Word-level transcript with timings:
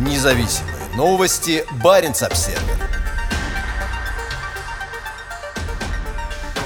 Независимые 0.00 0.76
новости. 0.96 1.62
Барин 1.84 2.12
обсерва 2.12 2.58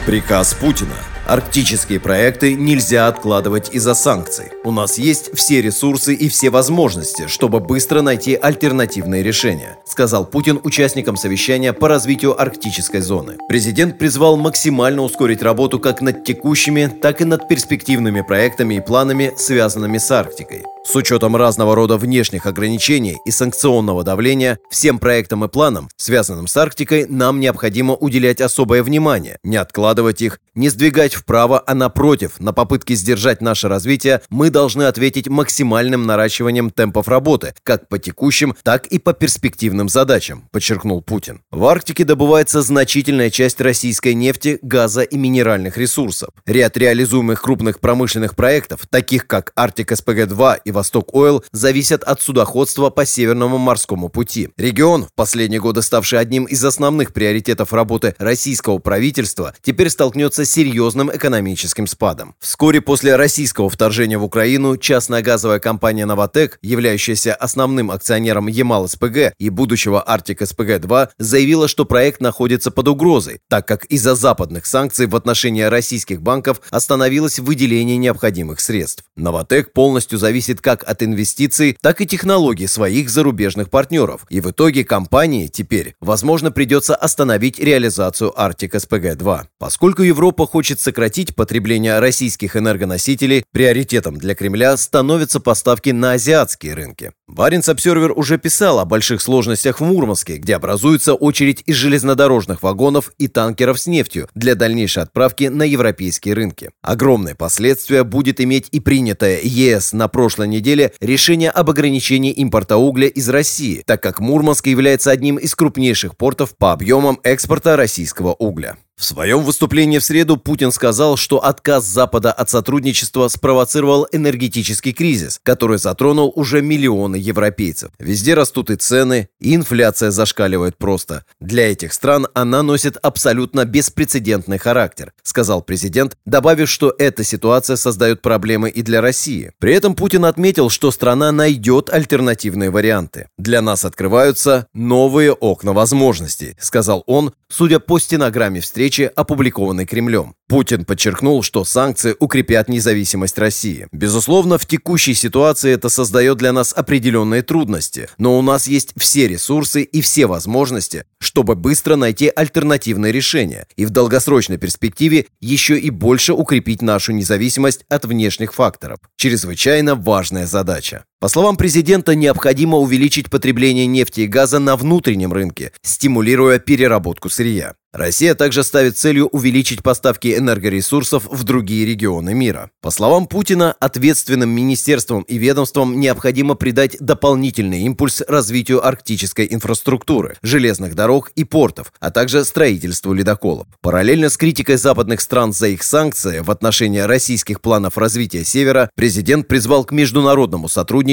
Приказ 0.07 0.55
Путина. 0.55 0.95
Арктические 1.27 1.99
проекты 1.99 2.55
нельзя 2.55 3.09
откладывать 3.09 3.75
из-за 3.75 3.95
санкций. 3.95 4.53
У 4.63 4.71
нас 4.71 4.99
есть 4.99 5.35
все 5.35 5.63
ресурсы 5.63 6.15
и 6.15 6.29
все 6.29 6.51
возможности, 6.51 7.27
чтобы 7.27 7.59
быстро 7.59 8.03
найти 8.03 8.37
альтернативные 8.37 9.25
решения, 9.25 9.79
сказал 9.85 10.27
Путин 10.27 10.61
участникам 10.63 11.17
совещания 11.17 11.73
по 11.73 11.89
развитию 11.89 12.41
арктической 12.41 13.01
зоны. 13.01 13.39
Президент 13.49 13.99
призвал 13.99 14.37
максимально 14.37 15.03
ускорить 15.03 15.43
работу 15.43 15.81
как 15.81 16.03
над 16.03 16.23
текущими, 16.23 16.87
так 16.87 17.21
и 17.21 17.25
над 17.25 17.49
перспективными 17.49 18.21
проектами 18.21 18.75
и 18.75 18.81
планами, 18.81 19.33
связанными 19.37 19.99
с 19.99 20.09
Арктикой. 20.13 20.63
С 20.87 20.95
учетом 20.97 21.35
разного 21.35 21.75
рода 21.75 21.97
внешних 21.97 22.45
ограничений 22.45 23.17
и 23.25 23.31
санкционного 23.31 24.05
давления, 24.05 24.59
всем 24.71 24.99
проектам 24.99 25.43
и 25.43 25.49
планам, 25.49 25.89
связанным 25.97 26.47
с 26.47 26.55
Арктикой, 26.59 27.07
нам 27.09 27.41
необходимо 27.41 27.95
уделять 27.95 28.43
особое 28.43 28.83
внимание, 28.83 29.39
не 29.43 29.57
откладывать 29.57 30.21
их, 30.21 30.41
не 30.55 30.69
сдвигать 30.69 31.15
вправо, 31.15 31.63
а 31.67 31.75
напротив, 31.75 32.39
на 32.39 32.53
попытки 32.53 32.93
сдержать 32.93 33.41
наше 33.41 33.69
развитие, 33.69 34.21
мы 34.29 34.51
должны 34.51 34.83
ответить 34.83 35.27
максимальным 35.27 36.07
наращиванием 36.07 36.71
темпов 36.71 37.09
работы, 37.09 37.55
как 37.63 37.89
по 37.89 37.99
текущим, 37.99 38.55
так 38.63 38.87
и 38.87 38.99
по 38.99 39.15
перспективным 39.15 39.89
задачам, 39.89 40.49
подчеркнул 40.53 41.01
Путин. 41.01 41.41
В 41.51 41.65
Арктике 41.65 42.05
добывается 42.05 42.61
значительная 42.61 43.31
часть 43.31 43.61
российской 43.61 44.13
нефти, 44.13 44.59
газа 44.61 45.01
и 45.01 45.17
минеральных 45.17 45.79
ресурсов. 45.79 46.29
Ряд 46.45 46.77
реализуемых 46.77 47.41
крупных 47.41 47.81
промышленных 47.81 48.37
проектов, 48.37 48.83
таких 48.89 49.27
как 49.27 49.51
Арктик 49.57 49.91
СПГ-2 49.91 50.61
и 50.67 50.74
Восток 50.75 51.15
Ойл 51.15 51.43
зависят 51.53 52.03
от 52.05 52.21
судоходства 52.21 52.91
по 52.91 53.07
Северному 53.07 53.59
морскому 53.59 54.09
пути. 54.09 54.51
Регион, 54.57 55.05
в 55.05 55.13
последние 55.15 55.61
годы 55.61 55.81
ставший 55.81 56.19
одним 56.19 56.45
из 56.45 56.63
основных 56.65 57.13
приоритетов 57.13 57.73
работы 57.73 58.15
российского 58.19 58.79
правительства, 58.79 59.55
теперь 59.63 59.89
столкнется 59.89 60.45
с 60.45 60.51
серьезным 60.51 61.11
экономическим 61.15 61.87
спадом. 61.87 62.35
Вскоре 62.41 62.81
после 62.81 63.17
российского 63.17 63.71
вторжения 63.71 64.19
в 64.19 64.25
Украину 64.25 64.77
частная 64.77 65.23
газовая 65.23 65.61
компания 65.61 66.05
«Новотек», 66.05 66.59
являющаяся 66.63 67.35
основным 67.35 67.91
акционером 67.91 68.49
Ямал-СПГ 68.49 69.35
и 69.39 69.49
будущего 69.51 70.05
Арктик-СПГ-2, 70.07 71.11
заявила, 71.19 71.69
что 71.69 71.85
проект 71.85 72.21
находится 72.21 72.71
под 72.71 72.89
угрозой, 72.89 73.41
так 73.49 73.67
как 73.67 73.85
из-за 73.87 74.15
западных 74.15 74.67
санкций 74.67 75.07
в 75.07 75.17
отношении 75.17 75.63
российских 75.63 76.21
банков 76.21 76.61
остановилось 76.71 77.39
выделение 77.39 77.97
необходимых 77.97 78.61
средств. 78.61 79.05
«Новотек» 79.17 79.73
полностью 79.73 80.19
зависит 80.19 80.61
как 80.65 80.83
от 80.83 81.03
инвестиций, 81.03 81.77
так 81.83 82.01
и 82.01 82.07
технологий 82.07 82.67
своих 82.67 83.11
зарубежных 83.11 83.69
партнеров. 83.69 84.27
И 84.31 84.41
в 84.41 84.51
итоге 84.51 84.83
компании 84.83 85.47
теперь, 85.47 85.95
возможно, 86.01 86.51
придется 86.51 86.97
остановить 86.97 87.59
реализацию 87.59 88.33
Arctic 88.37 88.71
SPG-2. 88.71 89.43
Поскольку 89.59 90.03
Европа 90.03 90.47
хочет 90.47 90.81
сократить 90.81 91.37
потребление 91.37 91.99
российских 91.99 92.57
энергоносителей, 92.57 93.45
приоритетом 93.53 94.17
для 94.17 94.35
Кремля 94.35 94.77
становятся 94.79 95.39
поставки 95.39 95.91
на 95.91 96.13
азиатские 96.13 96.75
рынки. 96.75 97.13
Баренц 97.29 97.69
Обсервер 97.69 98.13
уже 98.13 98.39
писал 98.39 98.79
о 98.79 98.85
больших 98.85 99.21
сложностях 99.21 99.81
в 99.81 99.85
Мурманске, 99.85 100.37
где 100.37 100.57
образуется 100.57 101.15
очередь 101.15 101.63
из 101.67 101.77
железнодорожных 101.77 102.63
вагонов 102.63 103.13
и 103.19 103.29
танкеров 103.29 103.81
с 103.81 103.87
нефтью 103.87 104.29
для 104.35 104.55
дальнейшей 104.55 105.03
отправки 105.03 105.45
на 105.45 105.65
европейские 105.65 106.35
рынки. 106.35 106.71
Огромные 106.81 107.35
последствия 107.35 108.05
будет 108.05 108.41
иметь 108.41 108.69
и 108.73 108.81
принятая 108.81 109.41
ЕС 109.43 109.93
на 109.93 110.09
прошлой 110.09 110.54
неделе 110.55 110.93
решение 111.01 111.51
об 111.51 111.69
ограничении 111.69 112.33
импорта 112.33 112.77
угля 112.77 113.09
из 113.09 113.29
России, 113.29 113.83
так 113.85 114.03
как 114.03 114.21
Мурманск 114.21 114.67
является 114.67 115.11
одним 115.11 115.37
из 115.37 115.55
крупнейших 115.55 116.17
портов 116.17 116.57
по 116.57 116.73
объемам 116.73 117.21
экспорта 117.23 117.77
российского 117.77 118.33
угля. 118.33 118.77
В 118.97 119.05
своем 119.05 119.43
выступлении 119.43 119.99
в 119.99 120.05
среду 120.05 120.37
Путин 120.37 120.71
сказал, 120.71 121.17
что 121.17 121.45
отказ 121.45 121.85
Запада 121.85 122.31
от 122.31 122.49
сотрудничества 122.49 123.27
спровоцировал 123.27 124.07
энергетический 124.13 124.93
кризис, 124.93 125.41
который 125.43 125.79
затронул 125.79 126.33
уже 126.37 126.63
миллионы 126.63 127.17
европейцев. 127.17 127.91
Везде 127.99 128.35
растут 128.35 128.71
и 128.71 128.77
цены, 128.77 129.29
и 129.41 129.57
инфляция 129.57 130.13
зашкаливает 130.13 130.79
просто. 130.79 131.25
Для 131.41 131.73
этих 131.73 131.93
стран 131.93 132.29
она 132.35 132.63
носит 132.63 132.97
абсолютно 133.03 133.65
беспрецедентный 133.65 134.59
характер, 134.59 135.13
сказал 135.25 135.61
президент, 135.61 136.17
добавив, 136.25 136.71
что 136.71 136.95
эта 136.97 137.25
ситуация 137.25 137.75
создает 137.75 138.23
проблемы 138.23 138.71
и 138.71 138.83
для 138.83 139.01
России. 139.01 139.51
При 139.59 139.75
этом 139.75 139.97
Путин 139.97 140.25
отметил, 140.25 140.71
что 140.71 140.93
страна 140.93 141.33
найдет 141.33 141.91
альтернативные 141.93 142.71
варианты. 142.71 143.29
Для 143.39 143.61
нас 143.61 143.85
открываются 143.85 144.69
новые 144.73 145.33
окна 145.33 145.73
возможностей, 145.73 146.57
сказал 146.61 147.03
он, 147.09 147.33
судя 147.49 147.81
по 147.81 147.99
стенограмме 147.99 148.61
встречи 148.61 148.84
встречи, 148.85 149.11
опубликованной 149.17 149.87
Кремлем. 149.87 150.35
Путин 150.47 150.85
подчеркнул, 150.85 151.43
что 151.43 151.65
санкции 151.65 152.15
укрепят 152.19 152.69
независимость 152.69 153.39
России. 153.39 153.87
Безусловно, 153.93 154.59
в 154.59 154.67
текущей 154.67 155.15
ситуации 155.15 155.73
это 155.73 155.89
создает 155.89 156.37
для 156.37 156.53
нас 156.53 156.75
определенные 156.77 157.43
трудности, 157.43 158.09
но 158.19 158.39
у 158.39 158.43
нас 158.43 158.67
есть 158.67 158.93
все 158.97 159.27
ресурсы 159.27 159.83
и 159.83 160.03
все 160.03 160.27
возможности, 160.27 161.05
чтобы 161.19 161.55
быстро 161.55 161.97
найти 161.97 162.31
альтернативные 162.35 163.11
решения 163.11 163.67
и 163.77 163.87
в 163.87 163.91
долгосрочной 163.91 164.59
перспективе 164.59 165.27
еще 165.41 165.79
и 165.79 165.89
больше 165.89 166.35
укрепить 166.35 166.83
нашу 166.83 167.13
независимость 167.13 167.87
от 167.89 168.05
внешних 168.05 168.53
факторов. 168.53 168.99
Чрезвычайно 169.17 169.95
важная 169.95 170.47
задача. 170.47 171.05
По 171.21 171.29
словам 171.29 171.57
президента, 171.57 172.15
необходимо 172.15 172.79
увеличить 172.79 173.31
потребление 173.31 173.87
нефти 173.87 174.23
и 174.23 174.27
газа 174.27 174.59
на 174.59 174.77
внутреннем 174.77 175.33
рынке, 175.33 175.73
стимулируя 175.83 176.59
переработку 176.59 177.31
сырья. 177.31 177.75
Россия 177.95 178.35
также 178.35 178.65
ставит 178.65 178.99
целью 178.99 179.29
увеличить 179.29 179.85
поставки 179.85 180.37
энергоресурсов 180.37 181.27
в 181.31 181.45
другие 181.45 181.87
регионы 181.87 182.35
мира. 182.35 182.73
По 182.83 182.91
словам 182.91 183.29
Путина, 183.29 183.71
ответственным 183.79 184.51
министерствам 184.51 185.23
и 185.23 185.39
ведомствам 185.39 186.01
необходимо 186.01 186.57
придать 186.57 186.97
дополнительный 186.99 187.83
импульс 187.83 188.21
развитию 188.27 188.85
арктической 188.85 189.47
инфраструктуры, 189.49 190.37
железных 190.43 190.97
дорог 190.97 191.31
и 191.37 191.45
портов, 191.45 191.93
а 192.01 192.11
также 192.11 192.45
строительству 192.45 193.13
ледоколов. 193.13 193.69
Параллельно 193.81 194.29
с 194.29 194.37
критикой 194.37 194.77
западных 194.77 195.21
стран 195.21 195.53
за 195.53 195.69
их 195.69 195.85
санкции 195.85 196.41
в 196.41 196.51
отношении 196.51 196.99
российских 196.99 197.61
планов 197.61 197.97
развития 197.97 198.45
Севера, 198.45 198.91
президент 198.97 199.47
призвал 199.47 199.85
к 199.85 199.93
международному 199.93 200.69
сотрудничеству 200.69 201.04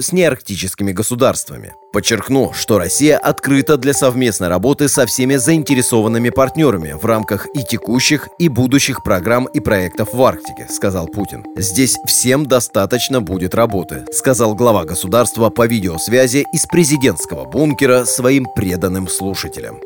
с 0.00 0.12
неарктическими 0.12 0.92
государствами. 0.92 1.74
Подчеркну, 1.92 2.52
что 2.54 2.78
Россия 2.78 3.18
открыта 3.18 3.76
для 3.76 3.92
совместной 3.92 4.48
работы 4.48 4.88
со 4.88 5.06
всеми 5.06 5.36
заинтересованными 5.36 6.30
партнерами 6.30 6.92
в 6.92 7.04
рамках 7.04 7.46
и 7.54 7.62
текущих, 7.62 8.28
и 8.38 8.48
будущих 8.48 9.02
программ 9.02 9.46
и 9.46 9.60
проектов 9.60 10.14
в 10.14 10.22
Арктике, 10.22 10.68
сказал 10.70 11.06
Путин. 11.06 11.44
Здесь 11.56 11.96
всем 12.06 12.46
достаточно 12.46 13.20
будет 13.20 13.54
работы, 13.54 14.04
сказал 14.12 14.54
глава 14.54 14.84
государства 14.84 15.50
по 15.50 15.66
видеосвязи 15.66 16.46
из 16.52 16.66
президентского 16.66 17.44
бункера 17.44 18.04
своим 18.04 18.46
преданным 18.54 19.08
слушателям. 19.08 19.80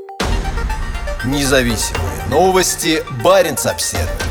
Независимые 1.24 2.26
новости. 2.28 3.03
Барин 3.22 3.56
обседный. 3.64 4.23